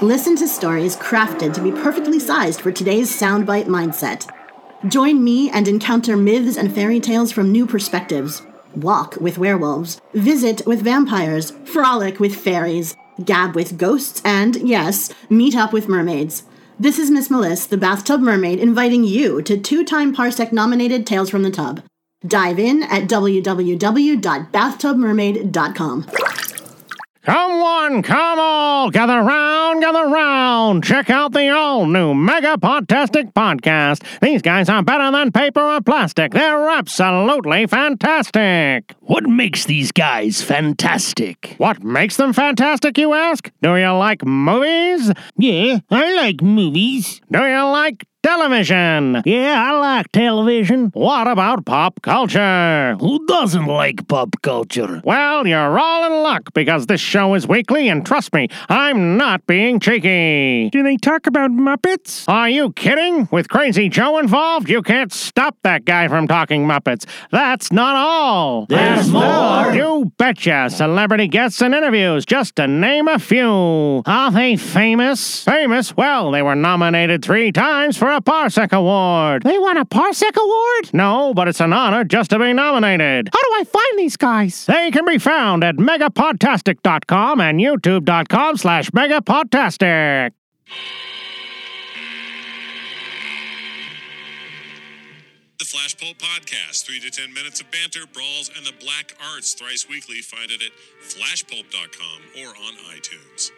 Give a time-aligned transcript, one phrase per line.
[0.00, 4.30] Listen to stories crafted to be perfectly sized for today's soundbite mindset.
[4.86, 8.42] Join me and encounter myths and fairy tales from new perspectives.
[8.76, 15.56] Walk with werewolves, visit with vampires, frolic with fairies, gab with ghosts, and, yes, meet
[15.56, 16.44] up with mermaids.
[16.78, 21.28] This is Miss Melissa, the Bathtub Mermaid, inviting you to two time Parsec nominated Tales
[21.28, 21.82] from the Tub.
[22.24, 26.06] Dive in at www.bathtubmermaid.com.
[27.28, 30.82] Come one, come all, gather round, gather round.
[30.82, 34.02] Check out the all new Mega Podtastic podcast.
[34.22, 36.32] These guys are better than paper or plastic.
[36.32, 38.94] They're absolutely fantastic.
[39.00, 41.54] What makes these guys fantastic?
[41.58, 43.50] What makes them fantastic, you ask?
[43.60, 45.12] Do you like movies?
[45.36, 47.20] Yeah, I like movies.
[47.30, 49.22] Do you like television?
[49.24, 50.90] Yeah, I like television.
[50.92, 52.94] What about pop culture?
[53.00, 55.00] Who doesn't like pop culture?
[55.02, 59.46] Well, you're all in luck because this show is weekly, and trust me, I'm not
[59.46, 60.68] being cheeky.
[60.70, 62.28] Do they talk about Muppets?
[62.28, 63.28] Are you kidding?
[63.32, 67.06] With Crazy Joe involved, you can't stop that guy from talking Muppets.
[67.30, 68.66] That's not all.
[68.66, 69.72] There's more.
[69.72, 70.68] You betcha.
[70.68, 74.02] Celebrity guests and interviews, just to name a few.
[74.04, 75.44] Are they famous?
[75.44, 75.96] Famous?
[75.96, 79.42] Well, they were nominated three times for a Parsec Award.
[79.42, 80.94] They won a Parsec Award?
[80.94, 83.30] No, but it's an honor just to be nominated.
[83.32, 84.66] How do I find these guys?
[84.66, 90.30] They can be found at megapodtastic.com and youtube.com slash megapodtastic.
[95.58, 99.88] The Flashpulp Podcast, 3 to 10 minutes of banter, brawls, and the black arts thrice
[99.88, 100.20] weekly.
[100.20, 100.70] Find it at
[101.02, 103.50] flashpulp.com or on iTunes.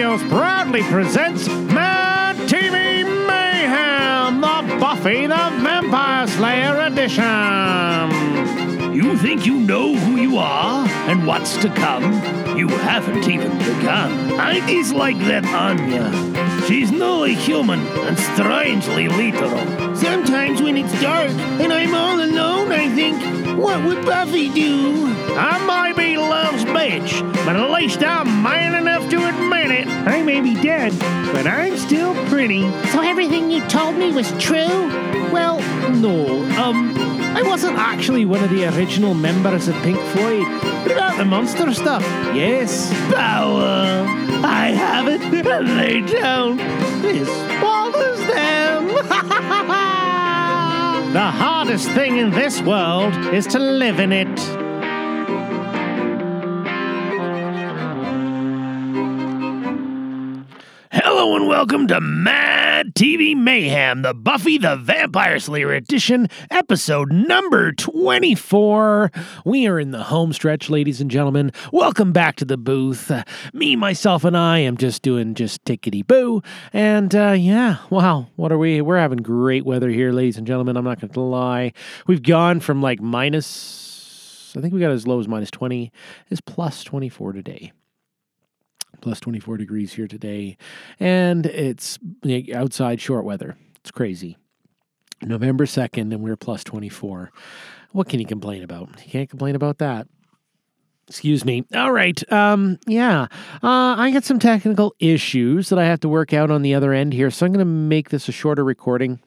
[0.00, 8.94] Studios proudly presents Mad TV Mayhem, the Buffy the Vampire Slayer edition.
[8.94, 12.14] You think you know who you are and what's to come?
[12.56, 14.40] You haven't even begun.
[14.40, 16.10] I dislike that Anya.
[16.66, 19.94] She's nearly human and strangely literal.
[19.94, 21.28] Sometimes when it's dark
[21.60, 25.09] and I'm all alone, I think, what would Buffy do?
[25.36, 29.86] I might be love's bitch, but at least I'm man enough to admit it.
[29.88, 30.92] I may be dead,
[31.32, 32.62] but I'm still pretty.
[32.88, 34.88] So everything you told me was true?
[35.32, 35.60] Well,
[35.92, 36.42] no.
[36.60, 36.94] Um,
[37.36, 40.46] I wasn't actually one of the original members of Pink Floyd.
[40.82, 42.02] But about the monster stuff,
[42.34, 42.90] yes.
[43.14, 44.04] Power.
[44.42, 46.60] I have it and they don't.
[47.04, 47.26] It
[47.60, 49.80] swallows them.
[51.12, 54.59] The hardest thing in this world is to live in it.
[61.20, 67.72] Hello and welcome to Mad TV Mayhem, the Buffy the Vampire Slayer edition, episode number
[67.72, 69.12] 24.
[69.44, 71.52] We are in the home stretch, ladies and gentlemen.
[71.74, 73.12] Welcome back to the booth.
[73.52, 76.40] Me, myself, and I am just doing just tickety boo.
[76.72, 78.80] And uh, yeah, wow, what are we?
[78.80, 80.78] We're having great weather here, ladies and gentlemen.
[80.78, 81.74] I'm not going to lie.
[82.06, 85.92] We've gone from like minus, I think we got as low as minus 20,
[86.30, 87.72] is plus 24 today
[89.00, 90.56] plus 24 degrees here today,
[90.98, 91.98] and it's
[92.54, 93.56] outside short weather.
[93.76, 94.36] It's crazy.
[95.22, 97.30] November 2nd, and we're plus 24.
[97.92, 98.88] What can you complain about?
[99.04, 100.06] You can't complain about that.
[101.08, 101.64] Excuse me.
[101.74, 102.32] All right.
[102.32, 103.22] Um, yeah.
[103.62, 106.92] Uh, I got some technical issues that I have to work out on the other
[106.92, 109.20] end here, so I'm going to make this a shorter recording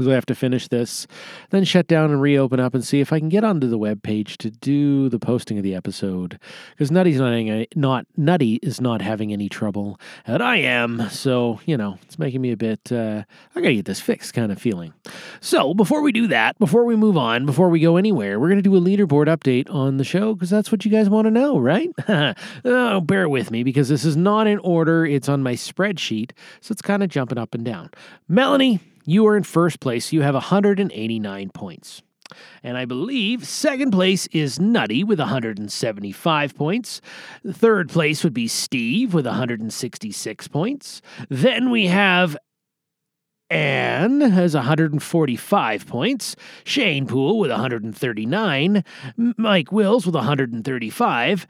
[0.00, 1.06] because I have to finish this,
[1.50, 4.02] then shut down and reopen up and see if I can get onto the web
[4.02, 6.38] page to do the posting of the episode.
[6.70, 11.08] Because Nutty's not, having- not Nutty is not having any trouble, and I am.
[11.10, 12.90] So you know, it's making me a bit.
[12.90, 13.24] Uh,
[13.54, 14.94] I gotta get this fixed, kind of feeling.
[15.40, 18.62] So before we do that, before we move on, before we go anywhere, we're gonna
[18.62, 21.58] do a leaderboard update on the show because that's what you guys want to know,
[21.58, 21.90] right?
[22.64, 25.04] oh, bear with me because this is not in order.
[25.04, 27.90] It's on my spreadsheet, so it's kind of jumping up and down.
[28.28, 28.80] Melanie.
[29.04, 30.12] You are in first place.
[30.12, 32.02] You have 189 points.
[32.62, 37.00] And I believe second place is Nutty with 175 points.
[37.46, 41.02] Third place would be Steve with 166 points.
[41.28, 42.36] Then we have
[43.50, 46.36] Anne has 145 points.
[46.62, 48.84] Shane Poole with 139.
[49.36, 51.46] Mike Wills with 135.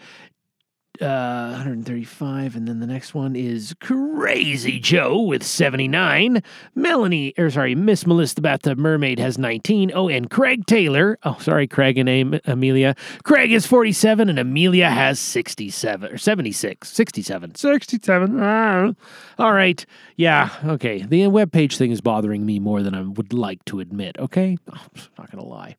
[1.01, 6.43] Uh, 135, and then the next one is Crazy Joe with 79.
[6.75, 9.93] Melanie, or sorry, Miss Melissa Beth the Mermaid has 19.
[9.95, 11.19] Oh, and Craig Taylor.
[11.25, 12.95] Oh, sorry, Craig and Am- Amelia.
[13.25, 18.41] Craig is 47, and Amelia has 67 or 76, 67, 67.
[18.41, 18.93] Ah.
[19.39, 19.85] All right,
[20.17, 21.03] yeah, okay.
[21.03, 24.17] The webpage thing is bothering me more than I would like to admit.
[24.19, 25.77] Okay, oh, I'm not gonna lie.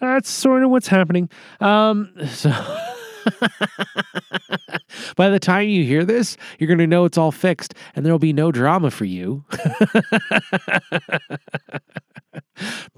[0.00, 1.30] That's sort of what's happening.
[1.60, 2.52] Um, so.
[5.16, 8.18] By the time you hear this, you're going to know it's all fixed and there'll
[8.18, 9.44] be no drama for you.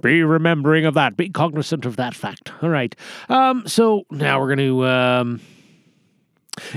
[0.01, 1.17] be remembering of that.
[1.17, 2.53] Be cognizant of that fact.
[2.63, 2.95] All right.
[3.29, 4.87] Um, so now we're going to.
[4.87, 5.41] Um,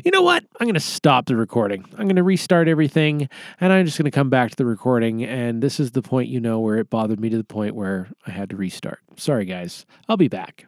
[0.05, 0.43] you know what?
[0.59, 1.85] I'm going to stop the recording.
[1.93, 3.27] I'm going to restart everything
[3.59, 5.23] and I'm just going to come back to the recording.
[5.23, 8.09] And this is the point, you know, where it bothered me to the point where
[8.27, 8.99] I had to restart.
[9.15, 9.87] Sorry, guys.
[10.07, 10.67] I'll be back.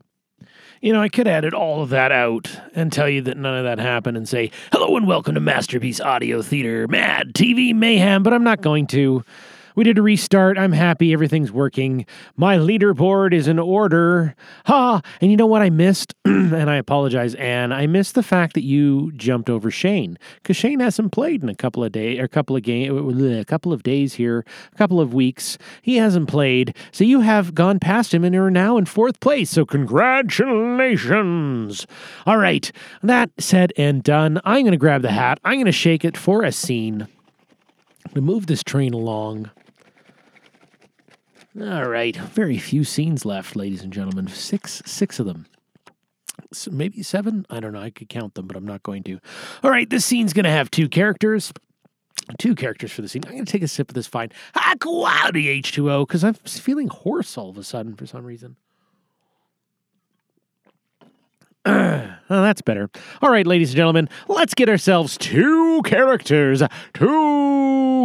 [0.83, 3.63] You know, I could edit all of that out and tell you that none of
[3.63, 8.33] that happened and say, hello and welcome to Masterpiece Audio Theater, Mad TV Mayhem, but
[8.33, 9.23] I'm not going to.
[9.75, 10.57] We did a restart.
[10.57, 11.13] I'm happy.
[11.13, 12.05] Everything's working.
[12.37, 14.35] My leaderboard is in order.
[14.65, 15.01] Ha!
[15.21, 16.13] And you know what I missed?
[16.25, 17.71] and I apologize, Anne.
[17.71, 21.55] I missed the fact that you jumped over Shane because Shane hasn't played in a
[21.55, 25.13] couple of days, a couple of game, a couple of days here, a couple of
[25.13, 25.57] weeks.
[25.81, 29.49] He hasn't played, so you have gone past him and are now in fourth place.
[29.49, 31.87] So congratulations!
[32.25, 32.71] All right.
[33.01, 34.39] That said and done.
[34.45, 35.39] I'm going to grab the hat.
[35.43, 37.07] I'm going to shake it for a scene
[38.13, 39.49] to move this train along.
[41.59, 44.27] All right, very few scenes left, ladies and gentlemen.
[44.27, 45.45] Six, six of them.
[46.51, 47.45] So maybe seven.
[47.47, 47.79] I don't know.
[47.79, 49.19] I could count them, but I'm not going to.
[49.63, 51.53] All right, this scene's going to have two characters.
[52.39, 53.21] Two characters for the scene.
[53.25, 56.87] I'm going to take a sip of this fine high quality H2O because I'm feeling
[56.87, 58.55] hoarse all of a sudden for some reason.
[61.65, 62.89] oh, that's better.
[63.21, 66.63] All right, ladies and gentlemen, let's get ourselves two characters.
[66.93, 67.52] Two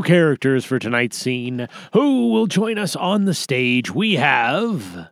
[0.02, 1.68] characters for tonight's scene.
[1.92, 3.94] Who will join us on the stage?
[3.94, 5.10] We have.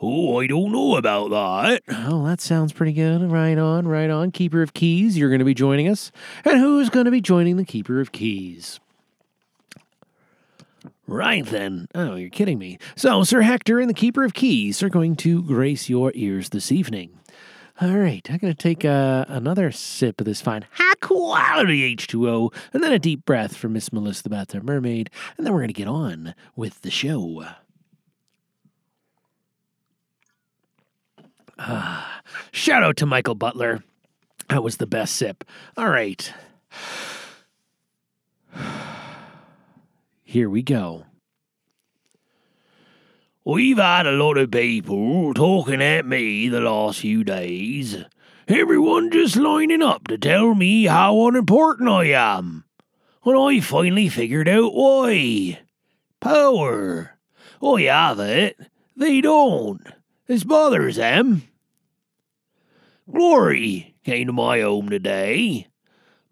[0.00, 1.82] Oh, I don't know about that.
[1.88, 3.30] Oh, that sounds pretty good.
[3.30, 4.32] Right on, right on.
[4.32, 6.10] Keeper of Keys, you're going to be joining us.
[6.44, 8.80] And who's going to be joining the Keeper of Keys?
[11.06, 11.86] Right then.
[11.94, 12.78] Oh, you're kidding me.
[12.96, 16.72] So, Sir Hector and the Keeper of Keys are going to grace your ears this
[16.72, 17.10] evening.
[17.80, 22.54] All right, I'm going to take uh, another sip of this fine high quality H2O
[22.72, 25.68] and then a deep breath from Miss Melissa the Bathroom Mermaid, and then we're going
[25.68, 27.46] to get on with the show.
[31.58, 33.82] Ah, shout out to Michael Butler.
[34.48, 35.44] That was the best sip.
[35.76, 36.32] All right.
[40.24, 41.04] Here we go.
[43.44, 48.04] We've had a lot of people talking at me the last few days.
[48.46, 52.62] Everyone just lining up to tell me how unimportant I am.
[53.24, 55.58] And I finally figured out why.
[56.20, 57.18] Power.
[57.60, 58.60] I have it.
[58.96, 59.88] They don't.
[60.28, 61.42] This bothers them.
[63.10, 65.66] Glory came to my home today.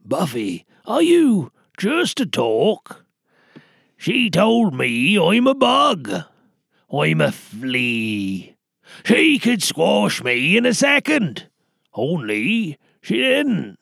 [0.05, 3.05] Buffy, are you just to talk?
[3.97, 6.23] She told me I'm a bug.
[6.93, 8.57] I'm a flea.
[9.05, 11.49] She could squash me in a second.
[11.95, 13.79] Only she didn't.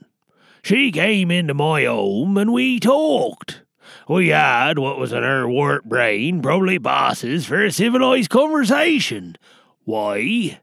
[0.62, 3.62] She came into my home and we talked.
[4.08, 9.36] We had what was in her warped brain probably passes for a civilized conversation.
[9.84, 10.60] Why?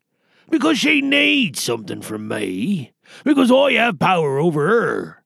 [0.49, 2.93] Because she needs something from me.
[3.23, 5.23] Because I have power over her.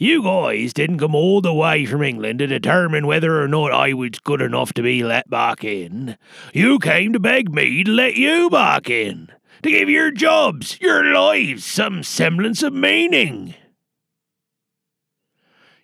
[0.00, 3.94] You guys didn't come all the way from England to determine whether or not I
[3.94, 6.16] was good enough to be let back in.
[6.54, 9.28] You came to beg me to let you back in.
[9.64, 13.56] To give your jobs, your lives, some semblance of meaning.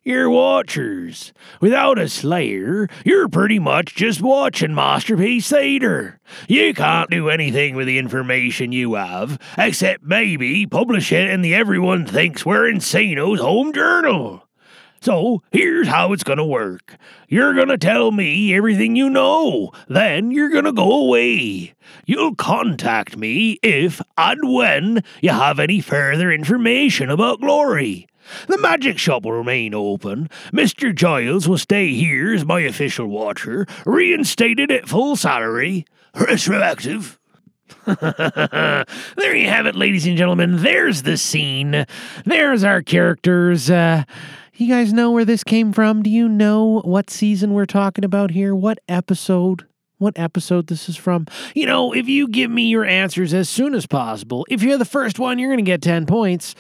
[0.06, 1.32] You're watchers.
[1.62, 6.20] Without a slayer, you're pretty much just watching Masterpiece Theatre.
[6.46, 11.54] You can't do anything with the information you have, except maybe publish it in the
[11.54, 14.46] Everyone Thinks We're Insano's home journal.
[15.00, 16.96] So here's how it's gonna work.
[17.26, 21.72] You're gonna tell me everything you know, then you're gonna go away.
[22.04, 28.06] You'll contact me if and when you have any further information about Glory.
[28.48, 30.30] The magic shop will remain open.
[30.52, 30.94] Mr.
[30.94, 35.86] Giles will stay here as my official watcher, reinstated at full salary.
[36.14, 37.18] Retroactive.
[37.86, 38.86] there
[39.34, 40.62] you have it, ladies and gentlemen.
[40.62, 41.86] There's the scene.
[42.24, 43.70] There's our characters.
[43.70, 44.04] Uh,
[44.54, 46.02] you guys know where this came from?
[46.02, 48.54] Do you know what season we're talking about here?
[48.54, 49.66] What episode?
[49.98, 51.26] what episode this is from?
[51.54, 54.84] You know, if you give me your answers as soon as possible, if you're the
[54.84, 56.54] first one, you're going to get 10 points.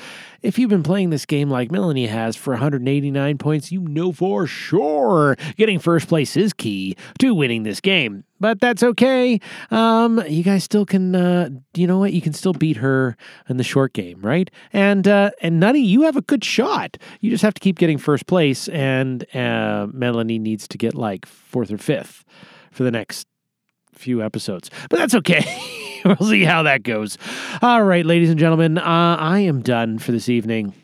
[0.44, 4.46] If you've been playing this game like Melanie has for 189 points, you know for
[4.46, 8.24] sure getting first place is key to winning this game.
[8.40, 9.40] But that's okay.
[9.70, 12.12] Um, you guys still can, uh, you know what?
[12.12, 13.16] You can still beat her
[13.48, 14.50] in the short game, right?
[14.70, 16.98] And uh, and Nutty, you have a good shot.
[17.20, 21.24] You just have to keep getting first place, and uh, Melanie needs to get like
[21.24, 22.22] fourth or fifth
[22.70, 23.26] for the next
[23.94, 24.70] few episodes.
[24.90, 25.80] But that's okay.
[26.20, 27.16] we'll see how that goes.
[27.62, 30.74] All right, ladies and gentlemen, uh, I am done for this evening.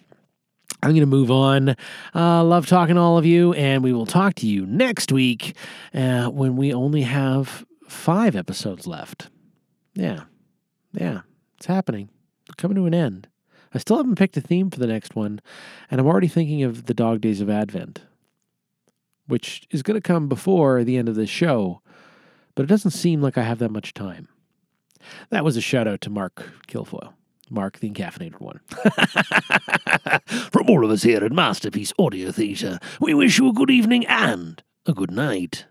[0.82, 1.76] I'm going to move on.
[2.14, 5.54] Uh, love talking to all of you, and we will talk to you next week
[5.92, 9.28] uh, when we only have five episodes left.
[9.94, 10.22] Yeah,
[10.94, 11.20] yeah,
[11.58, 12.08] it's happening.
[12.56, 13.28] coming to an end.
[13.74, 15.40] I still haven't picked a theme for the next one,
[15.90, 18.02] and I'm already thinking of the Dog Days of Advent,
[19.26, 21.82] which is going to come before the end of this show,
[22.54, 24.28] but it doesn't seem like I have that much time.
[25.30, 27.12] That was a shout out to Mark Kilfoyle.
[27.50, 28.60] Mark, the encaffeinated one.
[30.52, 34.06] From all of us here at Masterpiece Audio Theatre, we wish you a good evening
[34.06, 35.66] and a good night.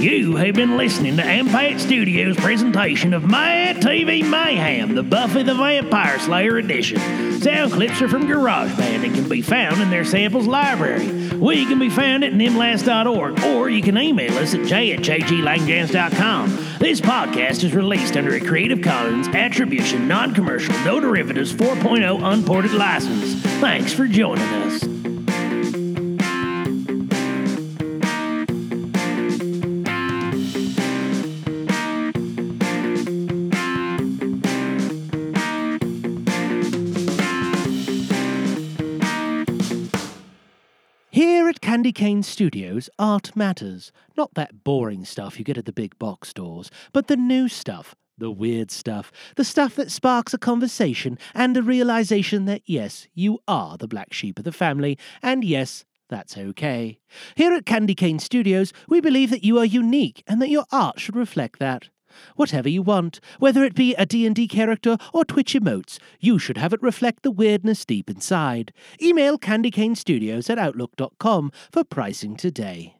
[0.00, 5.54] You have been listening to Ampate Studios' presentation of Mad TV Mayhem, the Buffy the
[5.54, 6.98] Vampire Slayer edition.
[7.38, 11.28] Sound clips are from GarageBand and can be found in their samples library.
[11.36, 16.48] We can be found at nimlast.org, or you can email us at j at jglangdance.com.
[16.78, 22.72] This podcast is released under a Creative Commons Attribution Non Commercial No Derivatives 4.0 Unported
[22.72, 23.34] license.
[23.60, 24.89] Thanks for joining us.
[41.90, 43.90] Candy Cane Studios, art matters.
[44.16, 47.96] Not that boring stuff you get at the big box stores, but the new stuff,
[48.16, 53.40] the weird stuff, the stuff that sparks a conversation and a realization that yes, you
[53.48, 57.00] are the black sheep of the family, and yes, that's okay.
[57.34, 61.00] Here at Candy Cane Studios, we believe that you are unique and that your art
[61.00, 61.88] should reflect that.
[62.36, 66.72] Whatever you want, whether it be a D&D character or Twitch emotes, you should have
[66.72, 68.72] it reflect the weirdness deep inside.
[69.02, 72.99] Email candycanestudios at outlook.com for pricing today.